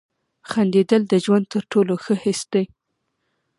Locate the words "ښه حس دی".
2.03-2.65